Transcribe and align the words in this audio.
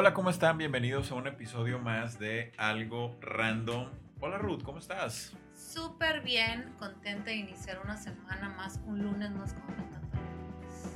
Hola, 0.00 0.14
¿cómo 0.14 0.30
están? 0.30 0.58
Bienvenidos 0.58 1.10
a 1.10 1.16
un 1.16 1.26
episodio 1.26 1.80
más 1.80 2.20
de 2.20 2.52
Algo 2.56 3.18
Random. 3.20 3.88
Hola 4.20 4.38
Ruth, 4.38 4.62
¿cómo 4.62 4.78
estás? 4.78 5.36
Súper 5.56 6.20
bien, 6.20 6.72
contenta 6.78 7.30
de 7.30 7.34
iniciar 7.34 7.80
una 7.82 7.96
semana 7.96 8.48
más, 8.50 8.80
un 8.86 9.02
lunes 9.02 9.32
más 9.32 9.54
encanta. 9.54 10.00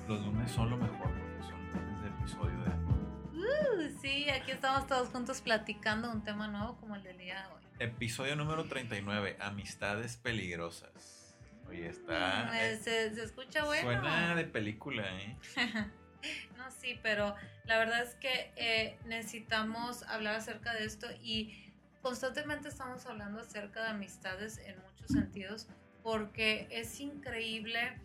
Los 0.06 0.24
lunes 0.24 0.48
son 0.52 0.70
lo 0.70 0.76
mejor 0.76 1.10
porque 1.10 1.42
son 1.42 1.72
lunes 1.72 2.00
de 2.00 2.08
episodio 2.10 2.60
de... 2.62 3.88
Uh, 3.88 4.00
sí, 4.00 4.30
aquí 4.30 4.52
estamos 4.52 4.86
todos 4.86 5.08
juntos 5.08 5.40
platicando 5.40 6.08
un 6.08 6.22
tema 6.22 6.46
nuevo 6.46 6.76
como 6.76 6.94
el 6.94 7.02
del 7.02 7.18
día 7.18 7.42
de 7.42 7.54
hoy. 7.54 7.62
Episodio 7.80 8.36
número 8.36 8.66
39, 8.66 9.36
Amistades 9.40 10.16
Peligrosas. 10.16 11.34
Oye, 11.66 11.88
está... 11.88 12.50
Mm, 12.52 12.54
eh, 12.54 12.76
se, 12.76 13.12
se 13.16 13.24
escucha 13.24 13.64
bueno. 13.64 14.00
Suena 14.00 14.36
de 14.36 14.44
película, 14.44 15.02
¿eh? 15.22 15.36
no, 16.56 16.70
sí, 16.70 16.98
pero 17.02 17.34
la 17.64 17.78
verdad 17.78 18.02
es 18.02 18.14
que 18.16 18.52
eh, 18.56 18.98
necesitamos 19.06 20.02
hablar 20.04 20.36
acerca 20.36 20.72
de 20.74 20.84
esto 20.84 21.06
y 21.22 21.72
constantemente 22.00 22.68
estamos 22.68 23.06
hablando 23.06 23.40
acerca 23.40 23.82
de 23.82 23.90
amistades 23.90 24.58
en 24.58 24.76
muchos 24.78 25.08
sentidos 25.08 25.68
porque 26.02 26.66
es 26.70 26.98
increíble 27.00 27.96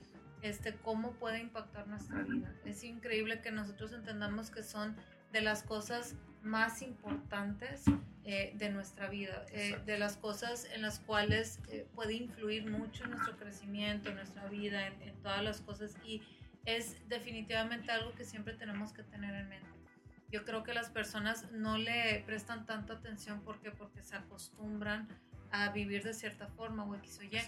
este 0.43 0.75
cómo 0.75 1.13
puede 1.13 1.39
impactar 1.39 1.87
nuestra 1.87 2.21
vida. 2.21 2.53
Es 2.63 2.83
increíble 2.83 3.41
que 3.41 3.51
nosotros 3.51 3.91
entendamos 3.93 4.51
que 4.51 4.61
son 4.61 4.95
de 5.33 5.41
las 5.41 5.63
cosas 5.63 6.13
más 6.43 6.83
importantes 6.83 7.85
eh, 8.23 8.53
de 8.55 8.69
nuestra 8.69 9.09
vida, 9.09 9.45
eh, 9.51 9.79
de 9.85 9.97
las 9.97 10.15
cosas 10.15 10.67
en 10.73 10.83
las 10.83 10.99
cuales 10.99 11.59
puede 11.95 12.13
influir 12.13 12.69
mucho 12.69 13.05
en 13.05 13.11
nuestro 13.11 13.35
crecimiento, 13.35 14.09
en 14.09 14.15
nuestra 14.15 14.47
vida, 14.47 14.85
en, 14.85 15.01
en 15.01 15.15
todas 15.23 15.43
las 15.43 15.61
cosas. 15.61 15.95
Y 16.05 16.21
es 16.67 16.97
definitivamente 17.07 17.91
algo 17.93 18.13
que 18.13 18.25
siempre 18.25 18.53
tenemos 18.53 18.91
que 18.91 19.01
tener 19.01 19.33
en 19.33 19.47
mente. 19.47 19.79
Yo 20.29 20.43
creo 20.43 20.63
que 20.63 20.73
las 20.73 20.89
personas 20.89 21.49
no 21.51 21.77
le 21.77 22.21
prestan 22.25 22.65
tanta 22.65 22.95
atención 22.95 23.41
porque 23.45 23.71
porque 23.71 24.03
se 24.03 24.17
acostumbran 24.17 25.07
a 25.49 25.69
vivir 25.69 26.03
de 26.03 26.13
cierta 26.13 26.47
forma 26.47 26.83
o 26.83 26.93
X 26.95 27.19
o 27.19 27.23
Y, 27.23 27.39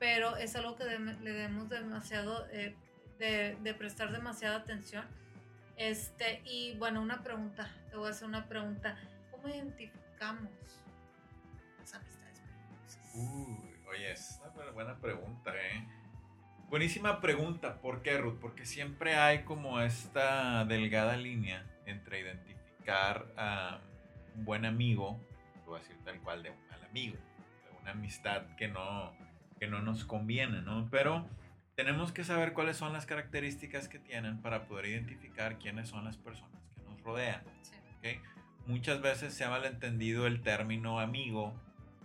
pero 0.00 0.36
es 0.36 0.56
algo 0.56 0.74
que 0.74 0.84
le 0.84 1.32
debemos 1.32 1.68
demasiado 1.68 2.48
eh, 2.50 2.74
de, 3.20 3.56
de, 3.62 3.74
prestar 3.74 4.10
demasiada 4.10 4.56
atención. 4.56 5.06
Este, 5.76 6.42
y 6.44 6.76
bueno, 6.76 7.00
una 7.00 7.22
pregunta, 7.22 7.70
te 7.90 7.96
voy 7.96 8.08
a 8.08 8.10
hacer 8.10 8.26
una 8.26 8.48
pregunta. 8.48 8.98
¿Cómo 9.30 9.48
identificamos 9.48 10.50
las 11.78 11.94
amistades 11.94 12.42
Uy, 13.14 13.76
oye, 13.86 14.10
es 14.10 14.40
una 14.56 14.72
buena 14.72 14.96
pregunta, 14.96 15.52
¿eh? 15.56 15.86
Buenísima 16.70 17.20
pregunta. 17.20 17.80
¿Por 17.80 18.02
qué, 18.02 18.18
Ruth? 18.18 18.38
Porque 18.40 18.66
siempre 18.66 19.14
hay 19.16 19.44
como 19.44 19.80
esta 19.80 20.64
delgada 20.64 21.16
línea 21.16 21.64
entre 21.86 22.20
identificar 22.20 23.26
a 23.36 23.80
un 24.34 24.44
buen 24.44 24.64
amigo, 24.64 25.20
voy 25.66 25.78
a 25.78 25.82
decir 25.82 25.96
tal 26.04 26.20
cual, 26.20 26.42
de 26.42 26.50
un 26.50 26.68
mal 26.68 26.82
amigo, 26.84 27.16
de 27.16 27.80
una 27.80 27.92
amistad 27.92 28.42
que 28.56 28.68
no, 28.68 29.12
que 29.58 29.68
no 29.68 29.80
nos 29.82 30.04
conviene, 30.04 30.62
¿no? 30.62 30.88
Pero 30.90 31.28
tenemos 31.76 32.12
que 32.12 32.24
saber 32.24 32.52
cuáles 32.52 32.76
son 32.76 32.92
las 32.92 33.06
características 33.06 33.88
que 33.88 33.98
tienen 33.98 34.40
para 34.40 34.66
poder 34.66 34.86
identificar 34.86 35.58
quiénes 35.58 35.88
son 35.88 36.04
las 36.04 36.16
personas 36.16 36.62
que 36.74 36.82
nos 36.82 37.00
rodean. 37.02 37.42
¿okay? 37.98 38.20
Muchas 38.66 39.00
veces 39.00 39.34
se 39.34 39.44
ha 39.44 39.50
malentendido 39.50 40.26
el 40.26 40.42
término 40.42 41.00
amigo 41.00 41.54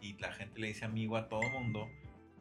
y 0.01 0.13
la 0.17 0.31
gente 0.31 0.59
le 0.59 0.67
dice 0.67 0.85
amigo 0.85 1.17
a 1.17 1.29
todo 1.29 1.41
mundo 1.49 1.87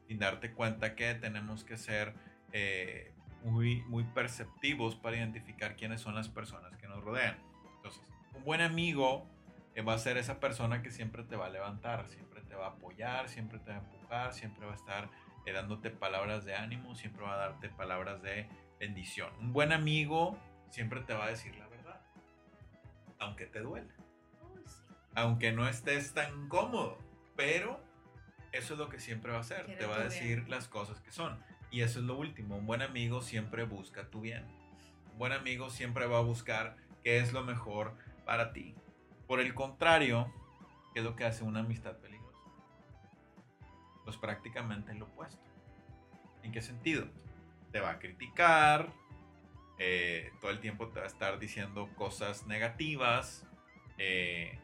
sin 0.09 0.19
darte 0.19 0.53
cuenta 0.53 0.95
que 0.95 1.15
tenemos 1.15 1.65
que 1.65 1.77
ser 1.77 2.15
eh, 2.53 3.13
muy, 3.45 3.83
muy 3.83 4.05
perceptivos 4.05 4.97
para 4.97 5.17
identificar 5.17 5.77
quiénes 5.77 6.01
son 6.01 6.15
las 6.15 6.31
personas 6.31 6.75
que 6.79 6.89
nos 6.89 7.05
rodean. 7.05 7.37
Entonces, 7.77 8.03
un 8.35 8.43
buen 8.43 8.63
amigo 8.63 9.27
eh, 9.75 9.83
va 9.83 9.93
a 9.93 9.99
ser 9.99 10.17
esa 10.17 10.41
persona 10.41 10.83
que 10.83 10.91
siempre 10.91 11.25
te 11.25 11.37
va 11.37 11.47
a 11.47 11.51
levantar, 11.51 12.09
siempre 12.09 12.41
te 12.41 12.55
va 12.55 12.67
a 12.67 12.71
apoyar, 12.71 13.29
siempre 13.29 13.59
te 13.59 13.71
va 13.71 13.77
a 13.77 13.81
empujar, 13.81 14.33
siempre 14.33 14.65
va 14.65 14.73
a 14.73 14.77
estar 14.77 15.11
eh, 15.45 15.53
dándote 15.53 15.91
palabras 15.91 16.47
de 16.47 16.55
ánimo, 16.55 16.95
siempre 16.95 17.23
va 17.23 17.35
a 17.35 17.37
darte 17.37 17.69
palabras 17.69 18.23
de 18.23 18.49
bendición. 18.81 19.31
Un 19.41 19.53
buen 19.53 19.73
amigo 19.73 20.39
siempre 20.71 21.03
te 21.03 21.13
va 21.13 21.27
a 21.27 21.29
decir 21.29 21.55
la 21.57 21.69
verdad, 21.69 22.01
aunque 23.19 23.45
te 23.45 23.61
duele, 23.61 23.93
aunque 25.15 25.53
no 25.53 25.69
estés 25.69 26.15
tan 26.15 26.49
cómodo, 26.49 26.99
pero 27.37 27.88
eso 28.53 28.75
es 28.75 28.79
lo 28.79 28.89
que 28.89 28.99
siempre 28.99 29.33
va 29.33 29.39
a 29.39 29.41
hacer. 29.43 29.77
Te 29.79 29.87
va 29.87 29.97
a 29.97 30.05
decir 30.05 30.49
las 30.49 30.69
cosas 30.69 31.01
que 31.01 31.13
son. 31.13 31.39
Y 31.71 31.83
eso 31.83 32.01
es 32.01 32.05
lo 32.05 32.17
último. 32.17 32.57
Un 32.57 32.67
buen 32.67 32.83
amigo 32.83 33.21
siempre 33.21 33.65
busca 33.65 34.09
tu 34.09 34.21
bien. 34.21 34.45
Un 35.13 35.19
buen 35.19 35.33
amigo 35.33 35.71
siempre 35.71 36.07
va 36.07 36.19
a 36.19 36.23
buscar 36.23 36.77
qué 37.03 37.19
es 37.19 37.33
lo 37.33 37.45
mejor 37.45 37.95
para 38.25 38.53
ti. 38.53 38.75
Por 39.27 39.41
el 39.41 39.55
contrario, 39.55 40.33
¿qué 40.93 41.01
es 41.01 41.05
lo 41.05 41.15
que 41.17 41.25
hace 41.25 41.45
una 41.45 41.61
amistad 41.61 41.97
peligrosa? 41.99 42.39
Pues 44.05 44.17
prácticamente 44.17 44.95
lo 44.95 45.05
opuesto. 45.07 45.43
¿En 46.43 46.53
qué 46.53 46.63
sentido? 46.63 47.07
Te 47.73 47.81
va 47.81 47.91
a 47.91 47.99
criticar, 47.99 48.91
eh, 49.79 50.33
todo 50.41 50.51
el 50.51 50.61
tiempo 50.61 50.89
te 50.89 51.01
va 51.01 51.05
a 51.05 51.09
estar 51.09 51.39
diciendo 51.39 51.89
cosas 51.95 52.47
negativas, 52.47 53.47
eh, 53.99 54.59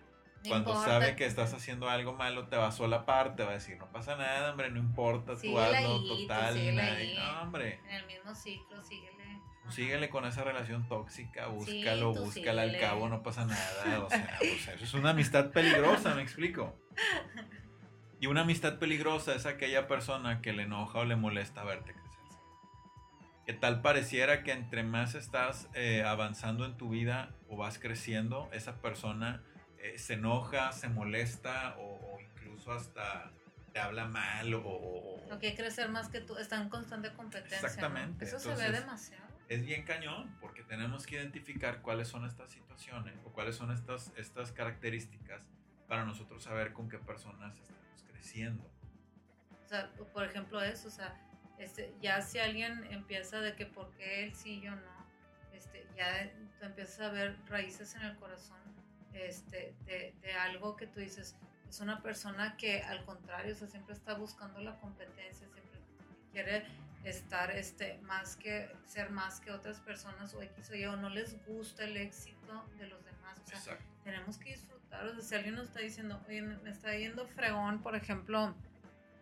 cuando 0.49 0.75
sabe 0.75 1.17
que 1.17 1.27
estás 1.27 1.55
haciendo 1.55 1.89
algo 1.89 2.13
malo, 2.13 2.49
te 2.49 2.57
va 2.57 2.69
a 2.69 2.73
solapar, 2.73 3.37
te 3.37 3.45
va 3.45 3.51
a 3.51 3.55
decir, 3.55 3.79
no 3.79 3.91
pasa 3.91 4.17
nada, 4.17 4.51
hombre, 4.51 4.71
no 4.71 4.79
importa, 4.79 5.35
tú 5.37 5.59
hazlo 5.59 6.05
total. 6.05 6.77
no, 6.77 7.43
hombre. 7.43 7.81
En 7.89 7.95
el 7.97 8.07
mismo 8.07 8.35
ciclo, 8.35 8.83
síguele. 8.83 9.15
Síguele 9.71 10.11
con 10.11 10.27
esa 10.27 10.45
relación 10.45 10.87
tóxica, 10.89 11.47
búscalo, 11.47 12.13
búscala 12.13 12.63
al 12.63 12.79
cabo, 12.79 13.09
no 13.09 13.23
pasa 13.23 13.47
nada. 13.47 14.05
O 14.05 14.11
sea, 14.11 14.39
eso 14.41 14.85
es 14.85 14.95
una 14.95 15.11
amistad 15.11 15.51
peligrosa, 15.51 16.15
me 16.15 16.23
explico. 16.23 16.79
Y 18.21 18.27
una 18.27 18.41
amistad 18.41 18.79
peligrosa 18.79 19.35
es 19.35 19.45
aquella 19.45 19.87
persona 19.87 20.41
que 20.41 20.55
le 20.55 20.63
enoja 20.63 21.01
o 21.01 21.05
le 21.05 21.15
molesta 21.15 21.63
verte 21.63 21.93
crecer. 21.93 22.39
Que 23.45 23.53
tal 23.53 23.83
pareciera 23.83 24.43
que 24.43 24.53
entre 24.53 24.83
más 24.83 25.15
estás 25.15 25.69
eh, 25.75 26.03
avanzando 26.03 26.65
en 26.65 26.79
tu 26.79 26.89
vida 26.89 27.35
o 27.51 27.59
vas 27.59 27.79
creciendo, 27.79 28.49
esa 28.55 28.81
persona 28.81 29.43
eh, 29.85 29.99
se 29.99 30.15
enoja, 30.15 30.73
se 30.73 30.89
molesta 30.89 31.77
o, 31.79 32.19
incluso 32.19 32.73
hasta 32.73 33.31
te 33.71 33.79
habla 33.79 34.07
mal 34.07 34.55
o... 34.55 34.63
o, 34.63 35.39
quiere 35.39 35.55
crecer 35.55 35.91
más 35.91 36.09
que 36.09 36.23
tú, 36.23 36.39
está 36.39 36.57
en 36.57 36.71
constante 36.71 37.13
competencia. 37.13 37.59
Exactamente. 37.59 38.25
Eso 38.25 38.39
se 38.39 38.55
ve 38.55 38.73
demasiado. 38.73 39.23
Es 39.47 39.63
bien 39.63 39.85
cañón 39.85 40.35
porque 40.41 40.63
tenemos 40.63 41.05
que 41.05 41.17
identificar 41.17 41.83
cuáles 41.83 42.09
son 42.09 42.25
estas 42.25 42.51
situaciones 42.51 43.15
o 43.27 43.33
cuáles 43.33 43.57
son 43.57 43.73
estas, 43.73 44.11
estas 44.17 44.53
características 44.53 45.43
para 45.87 46.07
nosotros 46.07 46.43
saber 46.43 46.73
con 46.73 46.89
qué 46.89 46.97
personas 46.97 47.55
estamos 47.59 48.05
creciendo. 48.11 48.65
O 49.67 49.69
sea, 49.69 49.91
por 50.15 50.25
ejemplo 50.25 50.63
eso, 50.63 50.89
o 50.89 50.93
sea, 50.93 51.21
este, 51.59 51.95
ya 52.01 52.23
si 52.23 52.39
alguien 52.39 52.87
empieza 52.91 53.43
de 53.43 53.55
que 53.55 53.67
por 53.67 53.93
qué 53.97 54.25
él 54.25 54.35
sí 54.35 54.63
yo 54.63 54.75
no, 54.75 55.07
este, 55.53 55.87
ya 55.95 56.33
tú 56.59 56.65
empiezas 56.65 57.01
a 57.01 57.11
ver 57.11 57.37
raíces 57.51 57.95
en 57.97 58.03
el 58.03 58.17
corazón 58.17 58.74
este, 59.15 59.75
de, 59.87 60.15
de, 60.21 60.33
algo 60.35 60.77
que 60.77 60.87
tú 60.87 61.01
dices, 61.01 61.37
es 61.69 61.81
una 61.81 62.03
persona 62.03 62.57
que 62.57 62.83
al 62.83 63.05
contrario, 63.05 63.55
o 63.55 63.57
sea, 63.57 63.69
siempre 63.69 63.95
está 63.95 64.15
buscando 64.15 64.61
la 64.61 64.79
competencia, 64.81 65.49
siempre 65.49 65.63
quiere 66.33 66.65
estar 67.05 67.51
este, 67.51 67.99
más 68.03 68.37
que, 68.37 68.69
ser 68.87 69.11
más 69.11 69.41
que 69.41 69.53
otras 69.53 69.81
personas 69.81 70.35
o 70.35 70.43
X 70.43 70.71
o 70.71 70.75
Y, 70.75 70.85
o 70.87 70.97
no 70.97 71.09
les 71.09 71.45
gusta 71.47 71.85
el 71.85 71.97
éxito 71.97 72.65
de 72.79 72.89
los 72.89 73.05
demás. 73.05 73.41
O 73.47 73.57
sea, 73.57 73.79
tenemos 74.03 74.39
que 74.39 74.51
disfrutar. 74.51 75.07
O 75.07 75.13
sea, 75.15 75.23
si 75.23 75.35
alguien 75.37 75.55
nos 75.55 75.69
está 75.69 75.81
diciendo, 75.81 76.21
oye, 76.27 76.43
me, 76.43 76.71
está 76.71 76.97
yendo 76.97 77.27
fregón, 77.29 77.83
por 77.83 77.95
ejemplo, 77.95 78.55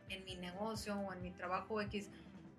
en 0.08 0.24
mi 0.24 0.36
negocio 0.36 0.98
o 0.98 1.12
en 1.12 1.22
mi 1.22 1.32
trabajo 1.32 1.80
X, 1.82 2.08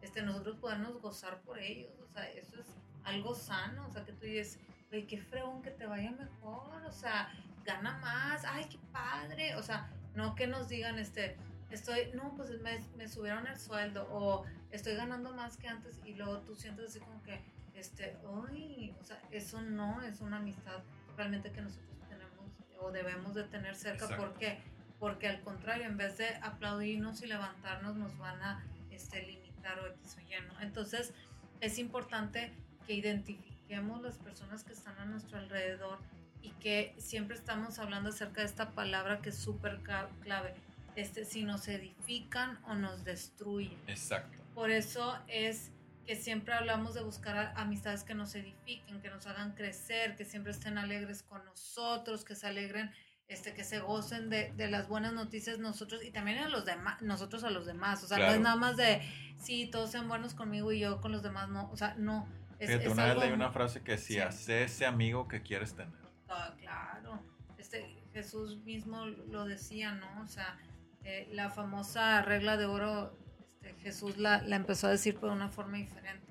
este, 0.02 0.22
nosotros 0.22 0.58
podemos 0.58 1.02
gozar 1.02 1.42
por 1.42 1.58
ellos. 1.60 1.92
O 2.02 2.14
sea, 2.14 2.30
eso 2.32 2.60
es 2.60 2.68
algo 3.04 3.34
sano. 3.34 3.88
O 3.88 3.92
sea, 3.92 4.04
que 4.06 4.12
tú 4.12 4.26
dices, 4.26 4.60
güey, 4.94 5.08
qué 5.08 5.18
fregón 5.18 5.64
que 5.64 5.72
te 5.72 5.88
vaya 5.88 6.12
mejor, 6.12 6.86
o 6.86 6.92
sea, 6.92 7.34
gana 7.66 7.98
más, 7.98 8.46
ay, 8.46 8.66
qué 8.70 8.78
padre, 8.92 9.56
o 9.56 9.64
sea, 9.64 9.90
no 10.14 10.36
que 10.36 10.46
nos 10.46 10.70
digan, 10.70 11.00
este, 11.00 11.36
estoy, 11.72 12.12
no, 12.14 12.36
pues 12.36 12.52
me, 12.62 12.80
me 12.96 13.08
subieron 13.08 13.48
el 13.48 13.58
sueldo, 13.58 14.08
o 14.12 14.46
estoy 14.70 14.94
ganando 14.94 15.34
más 15.34 15.58
que 15.58 15.68
antes, 15.68 16.00
y 16.06 16.14
luego 16.14 16.42
tú 16.42 16.56
sientes 16.56 16.92
así 16.92 17.00
como 17.00 17.24
que, 17.24 17.42
este, 17.74 18.16
uy, 18.24 18.94
o 19.02 19.04
sea, 19.04 19.20
eso 19.32 19.64
no 19.64 20.04
es 20.04 20.22
una 20.22 20.38
amistad 20.38 20.84
realmente 21.18 21.52
que 21.52 21.62
nosotros 21.62 21.98
tenemos 22.08 22.52
o 22.80 22.92
debemos 22.92 23.34
de 23.34 23.46
tener 23.46 23.76
cerca. 23.76 24.06
Exacto. 24.06 24.28
¿Por 24.28 24.38
qué? 24.38 24.60
Porque 25.00 25.28
al 25.28 25.42
contrario, 25.42 25.86
en 25.86 25.98
vez 25.98 26.20
de 26.20 26.28
aplaudirnos 26.44 27.24
y 27.24 27.28
levantarnos, 27.28 27.96
nos 27.96 28.16
van 28.20 28.40
a 28.44 28.64
este, 28.92 29.24
limitar 29.26 29.80
o 29.80 29.88
X 29.88 30.18
o 30.18 30.22
Y, 30.22 30.48
¿no? 30.48 30.62
Entonces, 30.62 31.16
es 31.62 31.80
importante 31.80 32.54
que 32.86 32.94
identifiquemos 32.94 33.53
las 33.82 34.18
personas 34.20 34.64
que 34.64 34.74
están 34.74 34.98
a 35.00 35.06
nuestro 35.06 35.38
alrededor 35.40 35.98
y 36.42 36.52
que 36.52 36.94
siempre 37.00 37.36
estamos 37.36 37.80
hablando 37.80 38.10
acerca 38.10 38.42
de 38.42 38.48
esta 38.48 38.72
palabra 38.72 39.22
que 39.22 39.30
es 39.30 39.38
súper 39.38 39.80
clave. 40.22 40.54
Este, 40.96 41.26
si 41.26 41.44
nos 41.44 41.68
edifican 41.68 42.60
o 42.66 42.76
nos 42.76 43.04
destruyen. 43.04 43.80
Exacto. 43.88 44.38
Por 44.54 44.70
eso 44.70 45.18
es 45.28 45.72
que 46.06 46.16
siempre 46.16 46.54
hablamos 46.54 46.94
de 46.94 47.02
buscar 47.02 47.54
amistades 47.56 48.04
que 48.04 48.14
nos 48.14 48.36
edifiquen, 48.36 49.02
que 49.02 49.10
nos 49.10 49.26
hagan 49.26 49.54
crecer, 49.56 50.16
que 50.16 50.26
siempre 50.26 50.52
estén 50.52 50.78
alegres 50.78 51.24
con 51.24 51.44
nosotros, 51.46 52.24
que 52.24 52.36
se 52.36 52.46
alegren, 52.46 52.92
este, 53.28 53.56
que 53.56 53.64
se 53.64 53.80
gocen 53.80 54.30
de, 54.30 54.52
de 54.56 54.70
las 54.70 54.88
buenas 54.88 55.14
noticias 55.14 55.58
nosotros 55.58 56.04
y 56.04 56.12
también 56.12 56.38
a 56.40 56.50
los 56.50 56.66
demás, 56.66 57.02
nosotros 57.02 57.44
a 57.44 57.50
los 57.50 57.66
demás. 57.66 58.04
O 58.04 58.08
sea, 58.08 58.18
no 58.18 58.24
Claro. 58.26 58.36
es 58.36 58.42
nada 58.42 58.56
más 58.58 58.78
de, 58.78 59.02
sí, 59.40 59.68
todos 59.72 59.90
sean 59.90 60.08
buenos 60.08 60.36
conmigo 60.36 60.72
y 60.72 60.80
yo 60.82 61.02
con 61.02 61.12
los 61.12 61.24
demás 61.24 61.50
no. 61.50 61.72
O 61.72 61.78
sea, 61.78 61.96
no. 61.98 62.28
Fíjate, 62.68 62.86
es 62.86 62.92
una 62.92 63.06
vez 63.06 63.18
leí 63.18 63.32
una 63.32 63.52
frase 63.52 63.82
que 63.82 63.94
decía, 63.94 64.32
Sí. 64.32 64.44
sé 64.46 64.64
ese 64.64 64.86
amigo 64.86 65.28
que 65.28 65.42
quieres 65.42 65.74
tener. 65.76 65.94
Ah, 66.30 66.54
claro. 66.60 67.22
Este, 67.58 67.96
Jesús 68.14 68.58
mismo 68.64 69.06
lo 69.06 69.46
decía, 69.46 69.94
¿no? 69.94 70.22
O 70.22 70.28
sea, 70.28 70.58
eh, 71.04 71.28
la 71.32 71.50
famosa 71.50 72.22
regla 72.22 72.58
de 72.58 72.66
oro, 72.66 73.18
este, 73.40 73.74
Jesús 73.82 74.18
la, 74.18 74.42
la 74.42 74.56
empezó 74.56 74.88
a 74.88 74.92
decir 74.92 75.16
por 75.20 75.30
una 75.32 75.50
forma 75.50 75.78
diferente. 75.78 76.26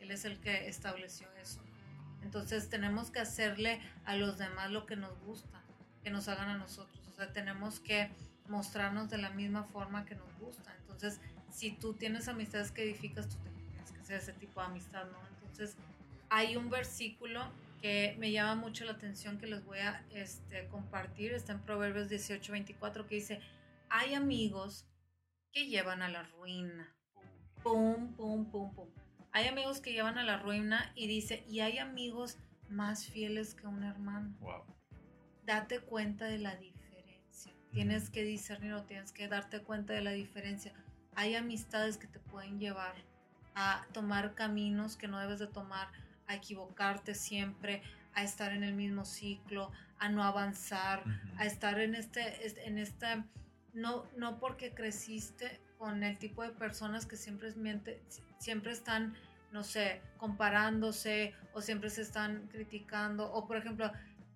Él 0.00 0.10
es 0.10 0.24
el 0.24 0.38
que 0.40 0.68
estableció 0.68 1.28
eso. 1.40 1.60
Entonces 2.22 2.68
tenemos 2.68 3.10
que 3.10 3.20
hacerle 3.20 3.80
a 4.04 4.16
los 4.16 4.38
demás 4.38 4.70
lo 4.70 4.86
que 4.86 4.96
nos 4.96 5.18
gusta, 5.20 5.60
que 6.02 6.10
nos 6.10 6.28
hagan 6.28 6.48
a 6.50 6.58
nosotros. 6.58 7.00
O 7.08 7.12
sea, 7.12 7.32
tenemos 7.32 7.80
que 7.80 8.10
mostrarnos 8.48 9.10
de 9.10 9.18
la 9.18 9.30
misma 9.30 9.64
forma 9.64 10.04
que 10.04 10.14
nos 10.14 10.32
gusta. 10.38 10.74
Entonces, 10.80 11.20
si 11.50 11.72
tú 11.72 11.94
tienes 11.94 12.28
amistades 12.28 12.70
que 12.72 12.82
edificas, 12.84 13.28
tú 13.28 13.36
tienes 13.70 13.90
que 13.92 14.04
ser 14.04 14.16
ese 14.18 14.32
tipo 14.32 14.60
de 14.60 14.66
amistad, 14.66 15.04
¿no? 15.04 15.18
Entonces, 15.52 15.76
hay 16.30 16.56
un 16.56 16.70
versículo 16.70 17.40
que 17.82 18.16
me 18.18 18.32
llama 18.32 18.54
mucho 18.54 18.84
la 18.84 18.92
atención 18.92 19.38
que 19.38 19.46
les 19.46 19.64
voy 19.64 19.78
a 19.78 20.04
este, 20.14 20.66
compartir. 20.68 21.32
Está 21.32 21.52
en 21.52 21.60
Proverbios 21.60 22.08
18, 22.08 22.52
24, 22.52 23.06
que 23.06 23.16
dice, 23.16 23.40
hay 23.90 24.14
amigos 24.14 24.86
que 25.52 25.66
llevan 25.66 26.00
a 26.00 26.08
la 26.08 26.22
ruina. 26.22 26.96
Pum, 27.62 28.14
pum, 28.14 28.50
pum, 28.50 28.74
pum. 28.74 28.88
Hay 29.32 29.46
amigos 29.46 29.80
que 29.80 29.92
llevan 29.92 30.16
a 30.16 30.24
la 30.24 30.38
ruina 30.38 30.92
y 30.94 31.06
dice, 31.06 31.44
y 31.48 31.60
hay 31.60 31.78
amigos 31.78 32.38
más 32.68 33.06
fieles 33.06 33.54
que 33.54 33.66
un 33.66 33.82
hermano. 33.82 34.34
Wow. 34.40 34.64
Date 35.44 35.80
cuenta 35.80 36.24
de 36.26 36.38
la 36.38 36.56
diferencia. 36.56 37.52
Tienes 37.72 38.08
que 38.10 38.22
discernirlo, 38.22 38.84
tienes 38.84 39.12
que 39.12 39.28
darte 39.28 39.60
cuenta 39.60 39.92
de 39.92 40.02
la 40.02 40.12
diferencia. 40.12 40.72
Hay 41.14 41.34
amistades 41.34 41.98
que 41.98 42.06
te 42.06 42.20
pueden 42.20 42.58
llevar 42.58 42.94
a 43.54 43.86
tomar 43.92 44.34
caminos 44.34 44.96
que 44.96 45.08
no 45.08 45.18
debes 45.18 45.38
de 45.38 45.46
tomar, 45.46 45.88
a 46.26 46.34
equivocarte 46.34 47.14
siempre, 47.14 47.82
a 48.14 48.22
estar 48.22 48.52
en 48.52 48.62
el 48.64 48.74
mismo 48.74 49.04
ciclo, 49.04 49.70
a 49.98 50.08
no 50.08 50.22
avanzar, 50.22 51.02
a 51.38 51.44
estar 51.46 51.78
en 51.80 51.94
este, 51.94 52.44
est- 52.46 52.58
en 52.58 52.78
este, 52.78 53.24
no, 53.74 54.04
no 54.16 54.38
porque 54.38 54.72
creciste 54.74 55.60
con 55.78 56.02
el 56.02 56.18
tipo 56.18 56.42
de 56.42 56.50
personas 56.50 57.06
que 57.06 57.16
siempre, 57.16 57.52
siempre 58.38 58.72
están, 58.72 59.14
no 59.50 59.64
sé, 59.64 60.00
comparándose 60.16 61.34
o 61.54 61.60
siempre 61.60 61.90
se 61.90 62.02
están 62.02 62.48
criticando, 62.52 63.32
o 63.32 63.46
por 63.46 63.56
ejemplo, 63.56 63.90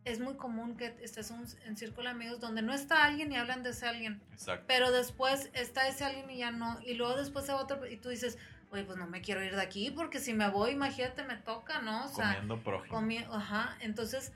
es 0.04 0.20
muy 0.20 0.34
común 0.36 0.76
que 0.76 0.96
estés 1.02 1.30
un- 1.30 1.46
en 1.64 1.76
círculo 1.76 2.04
de 2.04 2.10
amigos 2.10 2.40
donde 2.40 2.62
no 2.62 2.72
está 2.72 3.04
alguien 3.04 3.32
y 3.32 3.36
hablan 3.36 3.62
de 3.62 3.70
ese 3.70 3.86
alguien, 3.86 4.20
Exacto. 4.32 4.64
pero 4.68 4.92
después 4.92 5.50
está 5.52 5.88
ese 5.88 6.04
alguien 6.04 6.30
y 6.30 6.38
ya 6.38 6.50
no, 6.52 6.78
y 6.84 6.94
luego 6.94 7.16
después 7.16 7.48
a 7.50 7.56
otro, 7.56 7.86
y 7.86 7.96
tú 7.96 8.08
dices, 8.10 8.38
oye, 8.76 8.84
pues 8.84 8.98
no 8.98 9.06
me 9.06 9.20
quiero 9.20 9.42
ir 9.42 9.54
de 9.56 9.62
aquí 9.62 9.90
porque 9.90 10.20
si 10.20 10.32
me 10.34 10.48
voy, 10.50 10.70
imagínate, 10.72 11.24
me 11.24 11.36
toca, 11.36 11.80
¿no? 11.82 12.04
O 12.04 12.08
sea, 12.08 12.34
Comiendo 12.34 12.62
prójimo. 12.62 12.96
Comi- 12.96 13.26
ajá, 13.30 13.76
entonces 13.80 14.32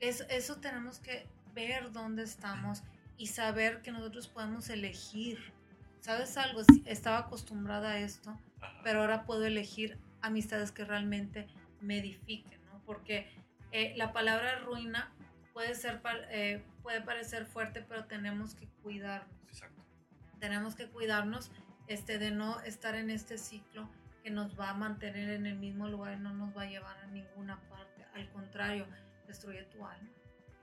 eso, 0.00 0.24
eso 0.28 0.56
tenemos 0.56 0.98
que 0.98 1.26
ver 1.54 1.92
dónde 1.92 2.22
estamos 2.22 2.82
y 3.16 3.26
saber 3.28 3.82
que 3.82 3.92
nosotros 3.92 4.26
podemos 4.28 4.68
elegir. 4.70 5.52
¿Sabes 6.00 6.36
algo? 6.36 6.62
Estaba 6.84 7.18
acostumbrada 7.18 7.90
a 7.92 7.98
esto, 7.98 8.30
Ajá. 8.60 8.80
pero 8.82 9.00
ahora 9.02 9.24
puedo 9.24 9.44
elegir 9.44 9.98
amistades 10.20 10.72
que 10.72 10.84
realmente 10.84 11.46
me 11.80 11.98
edifiquen, 11.98 12.64
¿no? 12.66 12.80
Porque 12.84 13.28
eh, 13.70 13.92
la 13.96 14.12
palabra 14.12 14.58
ruina 14.60 15.12
puede, 15.52 15.74
ser, 15.74 16.00
eh, 16.30 16.64
puede 16.82 17.00
parecer 17.02 17.46
fuerte, 17.46 17.82
pero 17.82 18.06
tenemos 18.06 18.54
que 18.54 18.66
cuidarnos 18.82 19.28
Exacto. 19.48 19.82
tenemos 20.40 20.74
que 20.74 20.88
cuidarnos 20.88 21.52
este, 21.92 22.18
de 22.18 22.30
no 22.30 22.60
estar 22.62 22.94
en 22.94 23.10
este 23.10 23.38
ciclo 23.38 23.88
que 24.22 24.30
nos 24.30 24.58
va 24.58 24.70
a 24.70 24.74
mantener 24.74 25.30
en 25.30 25.46
el 25.46 25.56
mismo 25.58 25.88
lugar 25.88 26.16
y 26.18 26.20
no 26.20 26.32
nos 26.32 26.56
va 26.56 26.62
a 26.62 26.66
llevar 26.66 26.96
a 26.98 27.06
ninguna 27.08 27.60
parte. 27.68 28.04
Al 28.14 28.30
contrario, 28.30 28.86
destruye 29.26 29.62
tu 29.64 29.84
alma, 29.84 30.08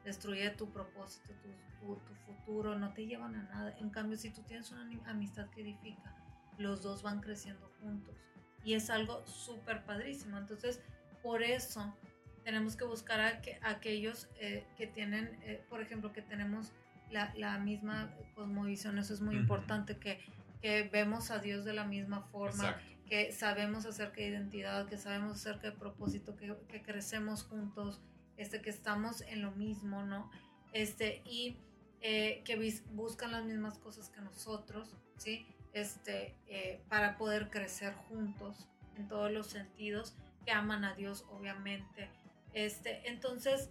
destruye 0.03 0.49
tu 0.51 0.71
propósito, 0.71 1.33
tu, 1.41 1.49
tu- 1.79 1.99
tu 2.05 2.13
futuro, 2.25 2.77
no 2.77 2.93
te 2.93 3.05
llevan 3.05 3.35
a 3.35 3.43
nada. 3.43 3.75
En 3.79 3.89
cambio, 3.89 4.17
si 4.17 4.29
tú 4.29 4.43
tienes 4.43 4.71
una 4.71 4.87
amistad 5.09 5.49
que 5.49 5.61
edifica, 5.61 6.15
los 6.57 6.83
dos 6.83 7.03
van 7.03 7.21
creciendo 7.21 7.69
juntos 7.81 8.15
y 8.63 8.73
es 8.73 8.89
algo 8.89 9.25
súper 9.27 9.83
padrísimo. 9.85 10.37
Entonces, 10.37 10.81
por 11.23 11.41
eso 11.43 11.95
tenemos 12.43 12.75
que 12.75 12.85
buscar 12.85 13.19
a, 13.19 13.41
que- 13.41 13.59
a 13.61 13.71
aquellos 13.71 14.29
eh, 14.39 14.65
que 14.77 14.87
tienen, 14.87 15.37
eh, 15.43 15.63
por 15.69 15.81
ejemplo, 15.81 16.13
que 16.13 16.21
tenemos 16.21 16.71
la, 17.11 17.33
la 17.35 17.57
misma 17.59 18.13
cosmovisión, 18.35 18.99
eso 18.99 19.13
es 19.13 19.21
muy 19.21 19.35
Ujú. 19.35 19.43
importante, 19.43 19.97
que, 19.97 20.19
que 20.61 20.83
vemos 20.83 21.31
a 21.31 21.39
Dios 21.39 21.65
de 21.65 21.73
la 21.73 21.85
misma 21.85 22.21
forma, 22.23 22.69
Exacto. 22.69 22.83
que 23.07 23.31
sabemos 23.31 23.85
acerca 23.85 24.17
de 24.17 24.27
identidad, 24.27 24.87
que 24.87 24.97
sabemos 24.97 25.37
acerca 25.37 25.71
de 25.71 25.77
propósito, 25.77 26.35
que, 26.35 26.55
que 26.67 26.81
crecemos 26.81 27.43
juntos, 27.43 28.01
este, 28.37 28.61
que 28.61 28.69
estamos 28.69 29.21
en 29.21 29.41
lo 29.41 29.51
mismo, 29.51 30.03
¿no? 30.03 30.29
Este, 30.73 31.21
y 31.25 31.57
eh, 32.01 32.41
que 32.45 32.55
buscan 32.91 33.31
las 33.31 33.43
mismas 33.43 33.77
cosas 33.77 34.09
que 34.09 34.21
nosotros, 34.21 34.95
¿sí? 35.17 35.45
Este, 35.73 36.35
eh, 36.47 36.81
para 36.89 37.17
poder 37.17 37.49
crecer 37.49 37.93
juntos 37.93 38.69
en 38.97 39.07
todos 39.07 39.31
los 39.31 39.47
sentidos, 39.47 40.15
que 40.45 40.51
aman 40.51 40.85
a 40.85 40.95
Dios, 40.95 41.25
obviamente. 41.29 42.09
Este, 42.53 43.07
entonces, 43.09 43.69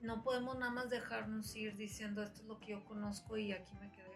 no 0.00 0.22
podemos 0.22 0.58
nada 0.58 0.72
más 0.72 0.90
dejarnos 0.90 1.54
ir 1.56 1.76
diciendo 1.76 2.22
esto 2.22 2.42
es 2.42 2.46
lo 2.46 2.58
que 2.60 2.72
yo 2.72 2.84
conozco 2.84 3.36
y 3.36 3.52
aquí 3.52 3.72
me 3.80 3.90
quedé, 3.90 4.07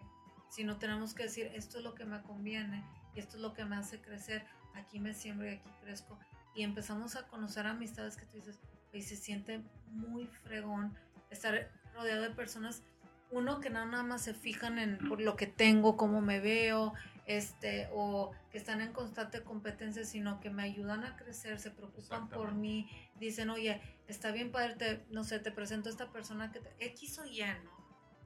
sino 0.54 0.76
tenemos 0.78 1.14
que 1.14 1.24
decir 1.24 1.50
esto 1.54 1.78
es 1.78 1.84
lo 1.84 1.94
que 1.94 2.04
me 2.04 2.20
conviene 2.22 2.84
y 3.14 3.20
esto 3.20 3.36
es 3.36 3.42
lo 3.42 3.54
que 3.54 3.64
me 3.64 3.76
hace 3.76 4.00
crecer, 4.00 4.44
aquí 4.74 5.00
me 5.00 5.14
siembro 5.14 5.46
y 5.50 5.54
aquí 5.54 5.70
crezco. 5.80 6.18
Y 6.54 6.62
empezamos 6.62 7.16
a 7.16 7.26
conocer 7.28 7.66
amistades 7.66 8.16
que 8.16 8.26
tú 8.26 8.36
dices, 8.36 8.58
y 8.92 9.00
se 9.02 9.16
siente 9.16 9.62
muy 9.86 10.26
fregón 10.26 10.94
estar 11.30 11.70
rodeado 11.94 12.22
de 12.22 12.30
personas, 12.30 12.82
uno 13.30 13.60
que 13.60 13.70
no 13.70 13.84
nada 13.86 14.02
más 14.02 14.20
se 14.22 14.34
fijan 14.34 14.78
en 14.78 14.98
por 15.08 15.20
lo 15.22 15.34
que 15.36 15.46
tengo, 15.46 15.96
cómo 15.96 16.20
me 16.20 16.40
veo, 16.40 16.92
este, 17.24 17.88
o 17.94 18.32
que 18.50 18.58
están 18.58 18.82
en 18.82 18.92
constante 18.92 19.42
competencia, 19.42 20.04
sino 20.04 20.40
que 20.40 20.50
me 20.50 20.62
ayudan 20.64 21.04
a 21.04 21.16
crecer, 21.16 21.58
se 21.58 21.70
preocupan 21.70 22.28
por 22.28 22.52
mí, 22.52 22.90
dicen, 23.18 23.48
oye, 23.48 23.80
está 24.08 24.30
bien 24.32 24.52
padre, 24.52 24.74
te- 24.76 25.06
no 25.10 25.24
sé, 25.24 25.38
te 25.38 25.50
presento 25.52 25.88
a 25.88 25.92
esta 25.92 26.10
persona 26.12 26.52
que 26.52 26.60
te, 26.60 26.74
X 26.80 27.18
o 27.20 27.24
Y, 27.24 27.40
¿no? 27.64 27.70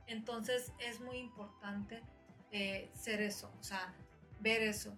Entonces 0.08 0.72
es 0.80 1.00
muy 1.00 1.18
importante 1.18 2.02
eh, 2.58 2.90
ser 2.94 3.20
eso, 3.20 3.52
o 3.60 3.62
sea, 3.62 3.92
ver 4.40 4.62
eso, 4.62 4.96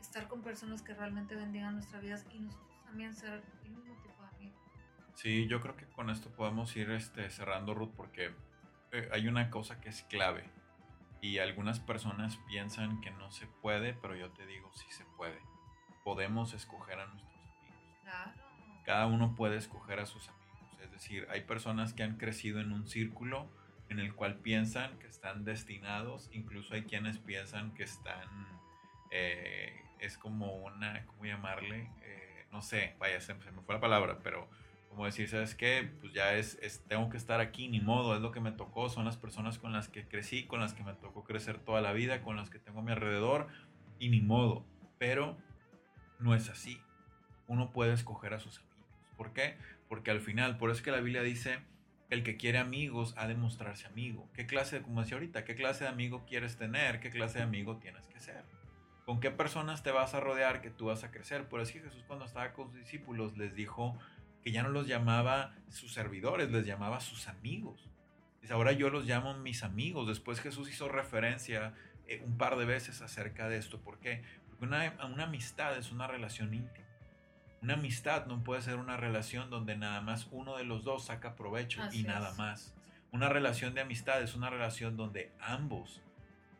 estar 0.00 0.26
con 0.26 0.42
personas 0.42 0.82
que 0.82 0.92
realmente 0.92 1.36
bendigan 1.36 1.74
nuestras 1.74 2.02
vidas 2.02 2.26
y 2.32 2.40
nosotros 2.40 2.82
también 2.84 3.14
ser 3.14 3.44
el 3.62 3.70
mismo 3.70 3.94
tipo 4.02 4.22
de 4.22 4.28
amigos. 4.36 4.60
Sí, 5.14 5.46
yo 5.46 5.60
creo 5.60 5.76
que 5.76 5.86
con 5.86 6.10
esto 6.10 6.30
podemos 6.30 6.74
ir 6.74 6.90
este, 6.90 7.30
cerrando, 7.30 7.74
Ruth, 7.74 7.92
porque 7.96 8.34
eh, 8.90 9.08
hay 9.12 9.28
una 9.28 9.50
cosa 9.50 9.80
que 9.80 9.88
es 9.88 10.02
clave. 10.02 10.50
Y 11.20 11.38
algunas 11.38 11.78
personas 11.78 12.38
piensan 12.48 13.00
que 13.00 13.12
no 13.12 13.30
se 13.30 13.46
puede, 13.46 13.94
pero 13.94 14.16
yo 14.16 14.30
te 14.32 14.44
digo, 14.44 14.72
sí 14.74 14.86
se 14.90 15.04
puede. 15.16 15.38
Podemos 16.02 16.54
escoger 16.54 16.98
a 16.98 17.06
nuestros 17.06 17.40
amigos. 17.40 18.00
Claro. 18.02 18.32
Cada 18.84 19.06
uno 19.06 19.36
puede 19.36 19.58
escoger 19.58 20.00
a 20.00 20.06
sus 20.06 20.28
amigos. 20.28 20.76
Es 20.82 20.90
decir, 20.90 21.28
hay 21.30 21.42
personas 21.42 21.94
que 21.94 22.02
han 22.02 22.16
crecido 22.16 22.60
en 22.60 22.72
un 22.72 22.88
círculo 22.88 23.48
en 23.88 23.98
el 23.98 24.14
cual 24.14 24.36
piensan 24.36 24.98
que 24.98 25.06
están 25.06 25.44
destinados. 25.44 26.28
Incluso 26.32 26.74
hay 26.74 26.82
quienes 26.82 27.18
piensan 27.18 27.72
que 27.74 27.84
están... 27.84 28.28
eh, 29.10 29.82
es 30.00 30.18
como 30.18 30.56
una... 30.56 31.04
¿Cómo 31.06 31.24
llamarle? 31.24 31.90
Eh, 32.02 32.46
no 32.52 32.62
sé, 32.62 32.94
vaya, 32.98 33.20
se, 33.20 33.40
se 33.42 33.52
me 33.52 33.62
fue 33.62 33.74
la 33.74 33.80
palabra, 33.80 34.18
pero 34.22 34.48
como 34.88 35.04
decir, 35.04 35.28
¿sabes 35.28 35.54
qué? 35.54 35.90
Pues 36.00 36.14
ya 36.14 36.34
es, 36.34 36.58
es, 36.62 36.82
tengo 36.88 37.10
que 37.10 37.18
estar 37.18 37.40
aquí, 37.40 37.68
ni 37.68 37.80
modo, 37.80 38.14
es 38.14 38.22
lo 38.22 38.32
que 38.32 38.40
me 38.40 38.52
tocó, 38.52 38.88
son 38.88 39.04
las 39.04 39.18
personas 39.18 39.58
con 39.58 39.72
las 39.72 39.88
que 39.88 40.08
crecí, 40.08 40.46
con 40.46 40.60
las 40.60 40.72
que 40.72 40.84
me 40.84 40.94
tocó 40.94 41.22
crecer 41.22 41.58
toda 41.58 41.82
la 41.82 41.92
vida, 41.92 42.22
con 42.22 42.36
las 42.36 42.48
que 42.48 42.58
tengo 42.58 42.80
a 42.80 42.82
mi 42.82 42.92
alrededor, 42.92 43.48
y 43.98 44.08
ni 44.08 44.22
modo. 44.22 44.64
Pero 44.96 45.36
no 46.18 46.34
es 46.34 46.48
así. 46.48 46.80
Uno 47.46 47.72
puede 47.72 47.92
escoger 47.92 48.32
a 48.32 48.40
sus 48.40 48.58
amigos. 48.58 48.88
¿Por 49.18 49.34
qué? 49.34 49.58
Porque 49.88 50.10
al 50.10 50.20
final, 50.20 50.56
por 50.56 50.70
eso 50.70 50.78
es 50.78 50.82
que 50.82 50.92
la 50.92 51.00
Biblia 51.00 51.22
dice, 51.22 51.58
el 52.10 52.22
que 52.22 52.36
quiere 52.36 52.58
amigos 52.58 53.14
ha 53.16 53.26
de 53.26 53.34
mostrarse 53.34 53.86
amigo. 53.86 54.28
¿Qué 54.32 54.46
clase, 54.46 54.82
como 54.82 55.00
decía 55.00 55.16
ahorita, 55.16 55.44
qué 55.44 55.54
clase 55.54 55.84
de 55.84 55.90
amigo 55.90 56.24
quieres 56.26 56.56
tener? 56.56 57.00
¿Qué 57.00 57.10
clase 57.10 57.38
de 57.38 57.44
amigo 57.44 57.78
tienes 57.78 58.06
que 58.06 58.20
ser? 58.20 58.44
¿Con 59.04 59.20
qué 59.20 59.30
personas 59.30 59.82
te 59.82 59.90
vas 59.90 60.14
a 60.14 60.20
rodear 60.20 60.60
que 60.60 60.70
tú 60.70 60.86
vas 60.86 61.04
a 61.04 61.10
crecer? 61.10 61.48
Por 61.48 61.60
eso 61.60 61.72
que 61.72 61.80
Jesús 61.80 62.04
cuando 62.06 62.24
estaba 62.24 62.52
con 62.52 62.70
sus 62.70 62.80
discípulos 62.80 63.36
les 63.36 63.54
dijo 63.54 63.98
que 64.42 64.52
ya 64.52 64.62
no 64.62 64.68
los 64.68 64.86
llamaba 64.86 65.54
sus 65.68 65.92
servidores, 65.92 66.50
les 66.50 66.66
llamaba 66.66 67.00
sus 67.00 67.28
amigos. 67.28 67.88
Dice, 68.40 68.52
ahora 68.52 68.72
yo 68.72 68.90
los 68.90 69.06
llamo 69.06 69.34
mis 69.34 69.64
amigos. 69.64 70.06
Después 70.06 70.40
Jesús 70.40 70.70
hizo 70.70 70.88
referencia 70.88 71.74
eh, 72.06 72.22
un 72.24 72.38
par 72.38 72.56
de 72.56 72.64
veces 72.64 73.02
acerca 73.02 73.48
de 73.48 73.58
esto. 73.58 73.80
¿Por 73.80 73.98
qué? 73.98 74.22
Porque 74.48 74.64
una 74.64 75.24
amistad 75.24 75.76
es 75.76 75.90
una 75.90 76.06
relación 76.06 76.54
íntima. 76.54 76.85
Una 77.62 77.74
amistad 77.74 78.26
no 78.26 78.42
puede 78.44 78.62
ser 78.62 78.76
una 78.76 78.96
relación 78.96 79.50
donde 79.50 79.76
nada 79.76 80.00
más 80.00 80.28
uno 80.30 80.56
de 80.56 80.64
los 80.64 80.84
dos 80.84 81.06
saca 81.06 81.36
provecho 81.36 81.82
y 81.92 82.02
nada 82.02 82.32
más. 82.34 82.74
Una 83.12 83.28
relación 83.28 83.74
de 83.74 83.80
amistad 83.80 84.22
es 84.22 84.34
una 84.34 84.50
relación 84.50 84.96
donde 84.96 85.32
ambos 85.40 86.02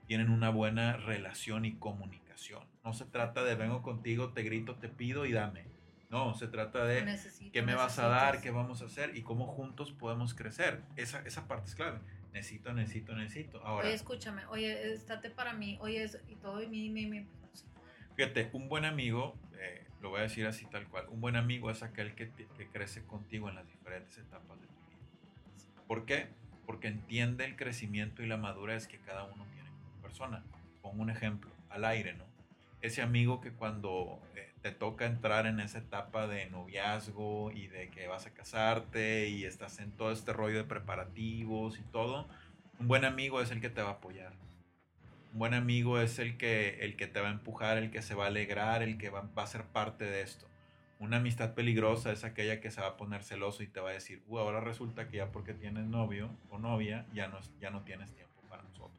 tienen 0.07 0.31
una 0.31 0.50
buena 0.50 0.97
relación 0.97 1.65
y 1.65 1.75
comunicación. 1.75 2.65
No 2.85 2.93
se 2.93 3.05
trata 3.05 3.43
de 3.45 3.55
vengo 3.57 3.83
contigo, 3.83 4.33
te 4.33 4.43
grito, 4.43 4.76
te 4.76 4.88
pido 4.88 5.26
y 5.26 5.33
dame. 5.33 5.65
No, 6.09 6.35
se 6.35 6.47
trata 6.47 6.85
de 6.85 7.19
qué 7.53 7.62
me 7.62 7.75
vas 7.75 7.99
a 7.99 8.09
dar, 8.09 8.41
qué 8.41 8.50
vamos 8.50 8.81
a 8.83 8.87
hacer 8.87 9.17
y 9.17 9.23
cómo 9.23 9.47
juntos 9.47 9.93
podemos 9.93 10.35
crecer. 10.35 10.83
Esa, 10.95 11.21
esa 11.23 11.49
parte 11.49 11.69
es 11.69 11.75
clave. 11.75 11.99
Necesito, 12.33 12.73
necesito, 12.73 13.15
necesito. 13.15 13.65
Ahora, 13.65 13.87
oye, 13.87 13.95
escúchame, 13.95 14.45
oye, 14.47 14.93
estate 14.93 15.31
para 15.31 15.55
mí, 15.55 15.79
oye, 15.81 16.07
y 16.29 16.37
todo, 16.37 16.62
y 16.62 16.69
mi, 16.69 16.91
mi, 16.91 17.07
mi. 17.07 17.26
Fíjate, 18.15 18.50
un 18.53 18.69
buen 18.69 18.85
amigo, 18.85 19.35
eh, 19.59 19.86
lo 20.07 20.11
voy 20.11 20.21
a 20.21 20.23
decir 20.23 20.47
así 20.47 20.67
tal 20.67 20.87
cual, 20.87 21.07
un 21.09 21.21
buen 21.21 21.35
amigo 21.35 21.69
es 21.69 21.83
aquel 21.83 22.15
que, 22.15 22.31
que 22.31 22.69
crece 22.69 23.05
contigo 23.07 23.49
en 23.49 23.57
las 23.57 23.67
diferentes 23.67 24.17
etapas 24.17 24.61
de 24.61 24.69
tu 24.69 24.73
vida. 24.73 25.85
¿Por 25.89 26.07
qué? 26.07 26.29
Porque 26.65 26.87
entiende 26.87 27.45
el 27.45 27.57
crecimiento 27.57 28.23
y 28.23 28.29
la 28.29 28.37
madurez 28.37 28.87
que 28.87 28.99
cada 28.99 29.25
uno 29.25 29.45
tiene 29.53 29.69
como 29.69 30.03
persona. 30.03 30.45
Pongo 30.81 31.03
un 31.03 31.11
ejemplo, 31.11 31.51
al 31.71 31.85
aire, 31.85 32.15
¿no? 32.15 32.23
Ese 32.83 33.03
amigo 33.03 33.41
que 33.41 33.51
cuando 33.51 34.21
eh, 34.37 34.53
te 34.63 34.71
toca 34.71 35.07
entrar 35.07 35.45
en 35.45 35.59
esa 35.59 35.79
etapa 35.79 36.29
de 36.29 36.49
noviazgo 36.51 37.51
y 37.51 37.67
de 37.67 37.91
que 37.91 38.07
vas 38.07 38.27
a 38.27 38.31
casarte 38.33 39.29
y 39.29 39.45
estás 39.45 39.81
en 39.81 39.91
todo 39.91 40.13
este 40.13 40.33
rollo 40.33 40.59
de 40.59 40.65
preparativos 40.65 41.81
y 41.81 41.83
todo, 41.83 42.29
un 42.79 42.87
buen 42.87 43.05
amigo 43.05 43.41
es 43.41 43.51
el 43.51 43.61
que 43.61 43.71
te 43.71 43.83
va 43.83 43.89
a 43.89 43.93
apoyar 43.95 44.35
buen 45.38 45.55
amigo 45.55 46.00
es 46.00 46.19
el 46.19 46.37
que, 46.37 46.78
el 46.81 46.97
que 46.97 47.07
te 47.07 47.21
va 47.21 47.28
a 47.28 47.33
empujar, 47.33 47.76
el 47.78 47.90
que 47.90 48.02
se 48.02 48.14
va 48.14 48.25
a 48.25 48.28
alegrar, 48.28 48.83
el 48.83 48.99
que 48.99 49.11
va, 49.11 49.28
a 49.35 49.47
ser 49.47 49.64
parte 49.64 50.05
de 50.05 50.23
esto. 50.23 50.49
Una 50.99 51.19
amistad 51.19 51.55
peligrosa 51.55 52.11
es 52.11 52.25
aquella 52.25 52.61
que 52.61 52.71
se 52.71 52.81
va 52.81 52.88
a 52.88 52.97
poner 52.97 53.23
celoso 53.23 53.62
y 53.62 53.66
te 53.66 53.81
va 53.81 53.90
a 53.90 53.93
decir, 53.93 54.23
uh, 54.28 54.38
ahora 54.38 54.61
resulta 54.61 55.09
que 55.09 55.19
ya 55.19 55.31
porque 55.31 55.52
tienes 55.52 55.87
novio 55.87 56.31
o 56.49 56.59
novia, 56.59 57.07
ya 57.12 57.28
no, 57.28 57.38
ya 57.61 57.71
no 57.71 57.83
tienes 57.83 58.14
tiempo 58.14 58.40
para 58.49 58.62
nosotros. 58.62 58.99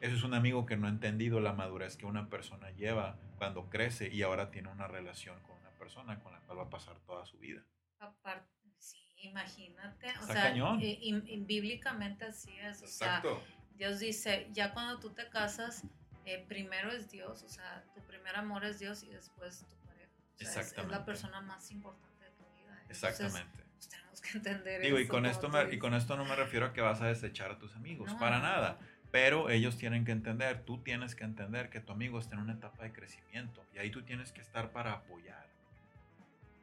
Eso 0.00 0.14
es 0.14 0.22
un 0.22 0.34
amigo 0.34 0.66
que 0.66 0.76
no 0.76 0.86
ha 0.86 0.90
entendido 0.90 1.40
la 1.40 1.52
madurez 1.52 1.96
que 1.96 2.06
una 2.06 2.28
persona 2.28 2.70
lleva 2.70 3.18
cuando 3.38 3.68
crece 3.68 4.08
y 4.12 4.22
ahora 4.22 4.50
tiene 4.50 4.68
una 4.68 4.86
relación 4.86 5.40
con 5.40 5.56
una 5.58 5.70
persona 5.70 6.20
con 6.20 6.32
la 6.32 6.40
cual 6.40 6.58
va 6.58 6.62
a 6.64 6.70
pasar 6.70 7.00
toda 7.00 7.26
su 7.26 7.38
vida. 7.38 7.64
Aparte, 7.98 8.52
sí, 8.78 8.98
imagínate. 9.16 10.12
o 10.22 10.26
sea, 10.26 10.52
bíblicamente 10.52 12.26
así 12.26 12.56
es. 12.58 12.82
Exacto. 12.82 13.42
Dios 13.76 14.00
dice, 14.00 14.48
ya 14.52 14.72
cuando 14.72 14.98
tú 14.98 15.10
te 15.10 15.28
casas, 15.28 15.84
eh, 16.24 16.44
primero 16.48 16.90
es 16.90 17.10
Dios, 17.10 17.42
o 17.42 17.48
sea, 17.48 17.84
tu 17.94 18.00
primer 18.02 18.34
amor 18.36 18.64
es 18.64 18.78
Dios 18.78 19.02
y 19.02 19.08
después 19.08 19.66
tu 19.68 19.76
pareja. 19.86 20.10
Exactamente. 20.38 20.94
Es, 20.94 20.98
la 20.98 21.04
persona 21.04 21.40
más 21.42 21.70
importante 21.70 22.24
de 22.24 22.30
tu 22.30 22.44
vida. 22.54 22.82
Exactamente. 22.88 23.64
Pues, 23.74 23.88
tenemos 23.88 24.20
que 24.20 24.38
entender 24.38 24.80
Digo, 24.80 24.98
y 24.98 25.06
con, 25.06 25.26
esto 25.26 25.50
y 25.70 25.78
con 25.78 25.94
esto 25.94 26.16
no 26.16 26.24
me 26.24 26.34
refiero 26.36 26.66
a 26.66 26.72
que 26.72 26.80
vas 26.80 27.02
a 27.02 27.06
desechar 27.06 27.50
a 27.50 27.58
tus 27.58 27.74
amigos, 27.76 28.12
para 28.14 28.40
nada. 28.40 28.78
Pero 29.12 29.50
ellos 29.50 29.78
tienen 29.78 30.04
que 30.04 30.12
entender, 30.12 30.64
tú 30.64 30.82
tienes 30.82 31.14
que 31.14 31.24
entender 31.24 31.70
que 31.70 31.80
tu 31.80 31.92
amigo 31.92 32.18
está 32.18 32.34
en 32.34 32.42
una 32.42 32.54
etapa 32.54 32.82
de 32.82 32.92
crecimiento 32.92 33.64
y 33.72 33.78
ahí 33.78 33.90
tú 33.90 34.02
tienes 34.02 34.32
que 34.32 34.40
estar 34.40 34.72
para 34.72 34.92
apoyar, 34.92 35.46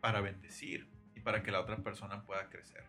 para 0.02 0.20
bendecir 0.20 0.88
y 1.16 1.22
para 1.22 1.42
que 1.42 1.52
la 1.52 1.62
otra 1.62 1.78
persona 1.78 2.24
pueda 2.24 2.50
crecer. 2.50 2.84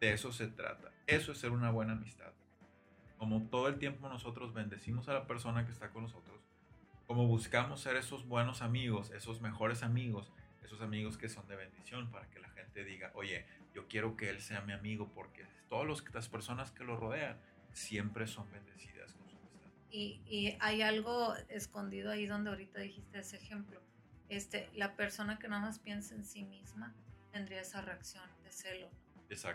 De 0.00 0.12
eso 0.12 0.32
se 0.32 0.48
trata. 0.48 0.90
Eso 1.06 1.32
es 1.32 1.38
ser 1.38 1.50
una 1.50 1.70
buena 1.70 1.92
amistad 1.92 2.32
como 3.18 3.42
todo 3.48 3.68
el 3.68 3.78
tiempo 3.78 4.08
nosotros 4.08 4.52
bendecimos 4.52 5.08
a 5.08 5.14
la 5.14 5.26
persona 5.26 5.64
que 5.64 5.72
está 5.72 5.90
con 5.90 6.02
nosotros, 6.02 6.40
como 7.06 7.26
buscamos 7.26 7.80
ser 7.80 7.96
esos 7.96 8.26
buenos 8.26 8.62
amigos, 8.62 9.10
esos 9.10 9.40
mejores 9.40 9.82
amigos, 9.82 10.32
esos 10.62 10.80
amigos 10.80 11.18
que 11.18 11.28
son 11.28 11.46
de 11.46 11.56
bendición 11.56 12.10
para 12.10 12.28
que 12.30 12.40
la 12.40 12.48
gente 12.48 12.84
diga, 12.84 13.12
oye, 13.14 13.46
yo 13.74 13.86
quiero 13.88 14.16
que 14.16 14.30
él 14.30 14.40
sea 14.40 14.62
mi 14.62 14.72
amigo 14.72 15.10
porque 15.14 15.46
todas 15.68 16.02
las 16.12 16.28
personas 16.28 16.70
que 16.70 16.84
lo 16.84 16.96
rodean 16.96 17.38
siempre 17.72 18.26
son 18.26 18.50
bendecidas 18.50 19.12
con 19.14 19.28
su 19.28 19.36
amistad. 19.36 19.70
Y, 19.90 20.56
hay 20.60 20.82
algo 20.82 21.34
escondido 21.48 22.10
ahí 22.10 22.26
donde 22.26 22.50
ahorita 22.50 22.80
dijiste 22.80 23.18
ese 23.18 23.36
ejemplo. 23.36 23.80
Este, 24.28 24.70
la 24.74 24.96
persona 24.96 25.38
que 25.38 25.48
nada 25.48 25.62
más 25.62 25.78
piensa 25.78 26.14
en 26.14 26.24
sí 26.24 26.44
misma 26.44 26.94
tendría 27.32 27.60
esa 27.60 27.80
reacción 27.80 28.24
de 28.42 28.50
celo. 28.50 28.88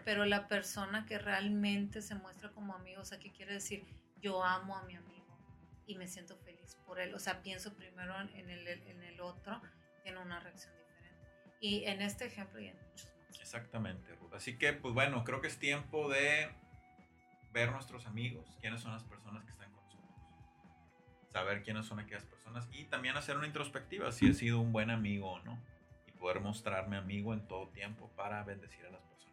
Pero 0.06 0.26
la 0.26 0.48
persona 0.48 1.06
que 1.06 1.18
realmente 1.18 2.02
se 2.02 2.16
muestra 2.16 2.50
como 2.52 2.74
amigo, 2.74 3.02
o 3.02 3.06
sea, 3.06 3.20
que 3.20 3.32
quiere 3.32 3.54
decir, 3.54 3.86
yo 4.22 4.44
amo 4.44 4.76
a 4.76 4.84
mi 4.84 4.96
amigo 4.96 5.38
y 5.86 5.96
me 5.96 6.08
siento 6.08 6.36
feliz 6.38 6.78
por 6.86 7.00
él. 7.00 7.14
O 7.14 7.20
sea, 7.20 7.42
pienso 7.42 7.74
primero 7.76 8.20
en 8.20 8.50
el, 8.50 8.68
en 8.68 9.04
el 9.04 9.22
otro, 9.22 9.62
tiene 10.04 10.20
una 10.20 10.40
reacción 10.40 10.74
diferente. 10.78 11.30
Y 11.62 11.84
en 11.86 12.02
este 12.02 12.26
ejemplo 12.26 12.60
y 12.60 12.68
en 12.68 12.78
muchos 12.90 13.14
más. 13.18 13.40
Exactamente, 13.40 14.14
Ruth. 14.16 14.34
Así 14.34 14.58
que, 14.58 14.74
pues 14.74 14.94
bueno, 14.94 15.24
creo 15.24 15.42
que 15.42 15.48
es 15.48 15.58
tiempo 15.58 16.10
de 16.10 16.50
ver 17.52 17.72
nuestros 17.72 18.06
amigos, 18.06 18.58
quiénes 18.62 18.82
son 18.82 18.92
las 18.92 19.04
personas 19.04 19.44
que 19.44 19.52
están 19.52 19.72
con 19.72 19.84
nosotros, 19.84 20.14
saber 21.30 21.64
quiénes 21.64 21.86
son 21.86 22.00
aquellas 22.00 22.26
personas 22.26 22.68
y 22.72 22.86
también 22.86 23.18
hacer 23.18 23.38
una 23.38 23.48
introspectiva, 23.48 24.12
si 24.12 24.28
he 24.28 24.34
sido 24.34 24.60
un 24.60 24.72
buen 24.72 24.92
amigo 24.92 25.32
o 25.32 25.40
no, 25.40 25.60
y 26.08 26.12
poder 26.12 26.42
mostrarme 26.42 26.98
amigo 26.98 27.34
en 27.34 27.48
todo 27.48 27.70
tiempo 27.70 28.12
para 28.16 28.44
bendecir 28.44 28.86
a 28.86 28.92
las 28.92 29.02
personas. 29.02 29.29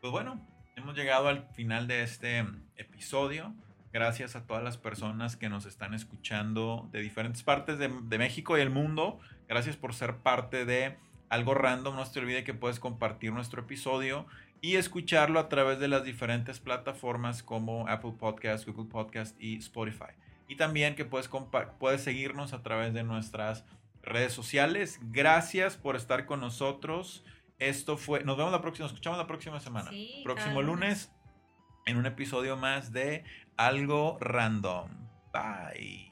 Pues 0.00 0.12
bueno, 0.12 0.40
hemos 0.76 0.94
llegado 0.94 1.26
al 1.26 1.48
final 1.54 1.88
de 1.88 2.04
este 2.04 2.44
episodio. 2.76 3.52
Gracias 3.92 4.36
a 4.36 4.46
todas 4.46 4.62
las 4.62 4.76
personas 4.76 5.36
que 5.36 5.48
nos 5.48 5.66
están 5.66 5.92
escuchando 5.92 6.88
de 6.92 7.00
diferentes 7.00 7.42
partes 7.42 7.78
de, 7.78 7.88
México 7.88 8.56
y 8.56 8.60
el 8.60 8.70
mundo. 8.70 9.18
Gracias 9.48 9.76
por 9.76 9.94
ser 9.94 10.18
parte 10.18 10.64
de 10.64 10.96
algo 11.30 11.54
random. 11.54 11.96
No 11.96 12.08
te 12.08 12.20
olvide 12.20 12.44
que 12.44 12.54
puedes 12.54 12.78
compartir 12.78 13.32
nuestro 13.32 13.62
episodio 13.62 14.26
y 14.60 14.76
escucharlo 14.76 15.40
a 15.40 15.48
través 15.48 15.80
de 15.80 15.88
las 15.88 16.04
diferentes 16.04 16.60
plataformas 16.60 17.42
como 17.42 17.88
Apple 17.88 18.14
Podcast, 18.16 18.68
Google 18.68 18.88
Podcast 18.88 19.34
y 19.40 19.56
Spotify. 19.56 20.12
Y 20.46 20.54
también 20.54 20.94
que 20.94 21.06
puedes, 21.06 21.28
puedes 21.80 22.02
seguirnos 22.02 22.52
a 22.52 22.62
través 22.62 22.94
de 22.94 23.02
nuestras 23.02 23.64
redes 24.02 24.32
sociales. 24.32 25.00
Gracias 25.10 25.76
por 25.76 25.96
estar 25.96 26.24
con 26.24 26.38
nosotros. 26.38 27.24
Esto 27.58 27.96
fue, 27.96 28.22
nos 28.24 28.36
vemos 28.36 28.52
la 28.52 28.60
próxima, 28.60 28.84
nos 28.84 28.92
escuchamos 28.92 29.18
la 29.18 29.26
próxima 29.26 29.60
semana. 29.60 29.90
Próximo 30.22 30.62
lunes 30.62 31.12
en 31.86 31.96
un 31.96 32.06
episodio 32.06 32.56
más 32.56 32.92
de 32.92 33.24
Algo 33.56 34.18
Random. 34.20 34.90
Bye. 35.32 36.07